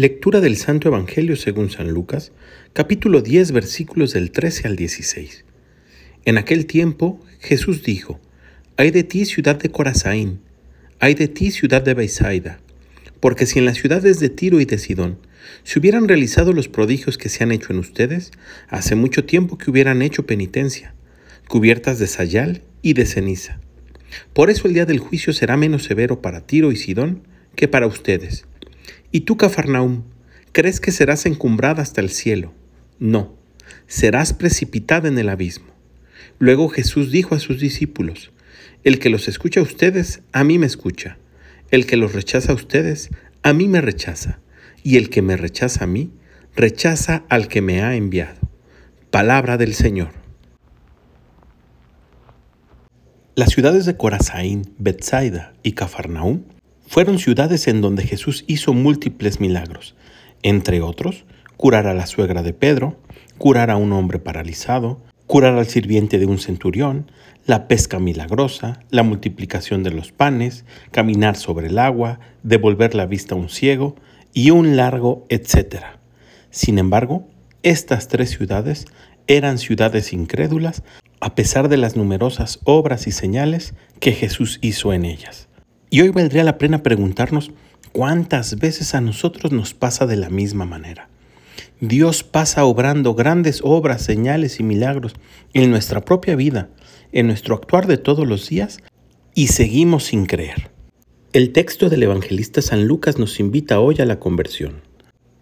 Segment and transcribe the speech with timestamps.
[0.00, 2.32] Lectura del Santo Evangelio según San Lucas,
[2.72, 5.44] capítulo 10, versículos del 13 al 16.
[6.24, 8.18] En aquel tiempo Jesús dijo,
[8.78, 10.40] Hay de ti ciudad de Corazaín,
[11.00, 12.60] hay de ti ciudad de Beisaida,
[13.20, 15.18] porque si en las ciudades de Tiro y de Sidón
[15.64, 18.30] se hubieran realizado los prodigios que se han hecho en ustedes,
[18.70, 20.94] hace mucho tiempo que hubieran hecho penitencia,
[21.46, 23.60] cubiertas de sayal y de ceniza.
[24.32, 27.86] Por eso el día del juicio será menos severo para Tiro y Sidón que para
[27.86, 28.46] ustedes.
[29.10, 30.04] Y tú, Cafarnaum,
[30.52, 32.52] ¿crees que serás encumbrada hasta el cielo?
[32.98, 33.36] No,
[33.86, 35.72] serás precipitada en el abismo.
[36.38, 38.32] Luego Jesús dijo a sus discípulos,
[38.84, 41.18] El que los escucha a ustedes, a mí me escucha.
[41.70, 43.10] El que los rechaza a ustedes,
[43.42, 44.40] a mí me rechaza.
[44.82, 46.10] Y el que me rechaza a mí,
[46.56, 48.38] rechaza al que me ha enviado.
[49.10, 50.12] Palabra del Señor.
[53.34, 56.44] Las ciudades de Corazaín, Bethsaida y Cafarnaúm
[56.90, 59.94] fueron ciudades en donde Jesús hizo múltiples milagros,
[60.42, 61.24] entre otros,
[61.56, 62.98] curar a la suegra de Pedro,
[63.38, 67.08] curar a un hombre paralizado, curar al sirviente de un centurión,
[67.46, 73.36] la pesca milagrosa, la multiplicación de los panes, caminar sobre el agua, devolver la vista
[73.36, 73.94] a un ciego
[74.34, 76.00] y un largo etcétera.
[76.50, 77.28] Sin embargo,
[77.62, 78.86] estas tres ciudades
[79.28, 80.82] eran ciudades incrédulas
[81.20, 85.49] a pesar de las numerosas obras y señales que Jesús hizo en ellas.
[85.90, 87.50] Y hoy valdría la pena preguntarnos
[87.92, 91.08] cuántas veces a nosotros nos pasa de la misma manera.
[91.80, 95.14] Dios pasa obrando grandes obras, señales y milagros
[95.52, 96.68] en nuestra propia vida,
[97.10, 98.78] en nuestro actuar de todos los días,
[99.34, 100.70] y seguimos sin creer.
[101.32, 104.82] El texto del evangelista San Lucas nos invita hoy a la conversión.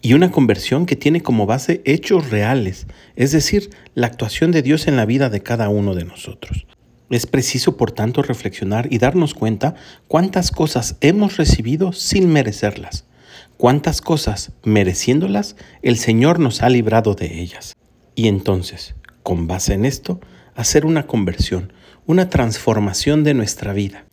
[0.00, 2.86] Y una conversión que tiene como base hechos reales,
[3.16, 6.66] es decir, la actuación de Dios en la vida de cada uno de nosotros.
[7.08, 9.74] Es preciso, por tanto, reflexionar y darnos cuenta
[10.08, 13.04] cuántas cosas hemos recibido sin merecerlas,
[13.56, 17.74] cuántas cosas, mereciéndolas, el Señor nos ha librado de ellas.
[18.16, 20.20] Y entonces, con base en esto,
[20.56, 21.72] hacer una conversión,
[22.06, 24.04] una transformación de nuestra vida.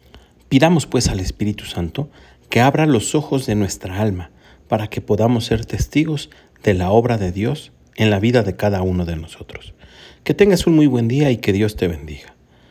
[0.49, 2.11] Pidamos pues al Espíritu Santo
[2.49, 4.29] que abra los ojos de nuestra alma
[4.67, 6.29] para que podamos ser testigos
[6.63, 9.73] de la obra de Dios en la vida de cada uno de nosotros.
[10.23, 12.35] Que tengas un muy buen día y que Dios te bendiga.